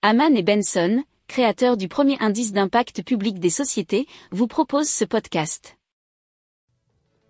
Haman 0.00 0.36
et 0.36 0.44
Benson, 0.44 1.02
créateurs 1.26 1.76
du 1.76 1.88
premier 1.88 2.16
indice 2.20 2.52
d'impact 2.52 3.02
public 3.02 3.40
des 3.40 3.50
sociétés, 3.50 4.06
vous 4.30 4.46
proposent 4.46 4.88
ce 4.88 5.04
podcast. 5.04 5.76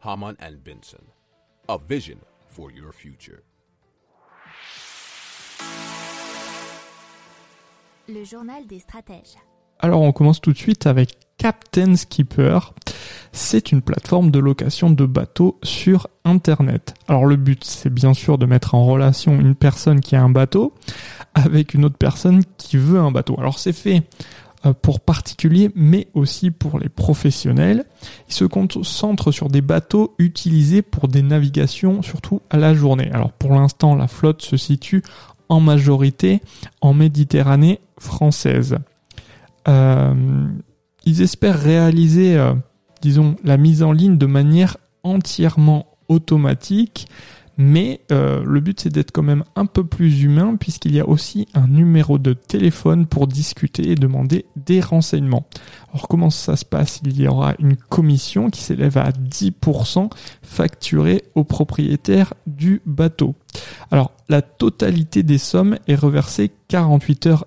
Haman 0.02 0.36
and 0.38 0.56
Benson, 0.62 1.02
a 1.68 1.78
vision 1.88 2.18
for 2.46 2.70
your 2.70 2.92
future. 2.92 3.38
Le 8.06 8.22
journal 8.24 8.66
des 8.66 8.80
stratèges. 8.80 9.36
Alors 9.78 10.02
on 10.02 10.12
commence 10.12 10.42
tout 10.42 10.52
de 10.52 10.58
suite 10.58 10.86
avec 10.86 11.12
Captain 11.38 11.94
Skipper. 11.94 12.58
C'est 13.32 13.70
une 13.70 13.80
plateforme 13.80 14.30
de 14.30 14.40
location 14.40 14.90
de 14.90 15.06
bateaux 15.06 15.58
sur 15.62 16.08
Internet. 16.24 16.94
Alors 17.06 17.26
le 17.26 17.36
but 17.36 17.64
c'est 17.64 17.92
bien 17.92 18.12
sûr 18.12 18.36
de 18.36 18.46
mettre 18.46 18.74
en 18.74 18.84
relation 18.84 19.38
une 19.38 19.54
personne 19.54 20.00
qui 20.00 20.16
a 20.16 20.22
un 20.22 20.28
bateau 20.28 20.74
avec 21.34 21.74
une 21.74 21.84
autre 21.84 21.96
personne 21.96 22.42
qui 22.58 22.76
veut 22.76 22.98
un 22.98 23.12
bateau. 23.12 23.36
Alors 23.38 23.58
c'est 23.60 23.72
fait 23.72 24.02
euh, 24.66 24.72
pour 24.72 24.98
particuliers 24.98 25.70
mais 25.76 26.08
aussi 26.14 26.50
pour 26.50 26.80
les 26.80 26.88
professionnels. 26.88 27.84
Il 28.28 28.34
se 28.34 28.44
concentre 28.44 29.30
sur 29.30 29.48
des 29.48 29.62
bateaux 29.62 30.14
utilisés 30.18 30.82
pour 30.82 31.06
des 31.06 31.22
navigations 31.22 32.02
surtout 32.02 32.42
à 32.50 32.56
la 32.56 32.74
journée. 32.74 33.10
Alors 33.12 33.30
pour 33.30 33.54
l'instant 33.54 33.94
la 33.94 34.08
flotte 34.08 34.42
se 34.42 34.56
situe 34.56 35.02
en 35.48 35.60
majorité 35.60 36.42
en 36.80 36.94
Méditerranée 36.94 37.80
française. 37.98 38.78
Euh, 39.68 40.47
ils 41.08 41.22
espèrent 41.22 41.58
réaliser, 41.58 42.36
euh, 42.36 42.52
disons, 43.00 43.36
la 43.42 43.56
mise 43.56 43.82
en 43.82 43.92
ligne 43.92 44.18
de 44.18 44.26
manière 44.26 44.76
entièrement 45.02 45.86
automatique, 46.08 47.08
mais 47.56 48.02
euh, 48.12 48.44
le 48.44 48.60
but 48.60 48.78
c'est 48.78 48.92
d'être 48.92 49.10
quand 49.10 49.22
même 49.22 49.42
un 49.56 49.64
peu 49.64 49.84
plus 49.84 50.22
humain 50.22 50.56
puisqu'il 50.60 50.94
y 50.94 51.00
a 51.00 51.08
aussi 51.08 51.48
un 51.54 51.66
numéro 51.66 52.18
de 52.18 52.34
téléphone 52.34 53.06
pour 53.06 53.26
discuter 53.26 53.90
et 53.90 53.94
demander 53.94 54.44
des 54.54 54.80
renseignements. 54.80 55.46
Alors 55.92 56.08
comment 56.08 56.30
ça 56.30 56.56
se 56.56 56.66
passe? 56.66 57.00
Il 57.04 57.18
y 57.18 57.26
aura 57.26 57.54
une 57.58 57.76
commission 57.76 58.50
qui 58.50 58.60
s'élève 58.60 58.98
à 58.98 59.10
10% 59.10 60.10
facturée 60.42 61.24
au 61.34 61.42
propriétaire 61.42 62.34
du 62.46 62.82
bateau. 62.84 63.34
Alors 63.90 64.12
la 64.28 64.42
totalité 64.42 65.22
des 65.22 65.38
sommes 65.38 65.78
est 65.88 65.96
reversée 65.96 66.50
48 66.68 67.26
heures 67.26 67.46